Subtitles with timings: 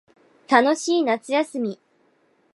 [0.47, 1.79] 楽しい夏休み